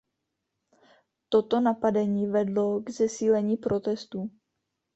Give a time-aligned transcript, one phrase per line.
[1.29, 4.29] Toto napadení vedlo k zesílení protestů.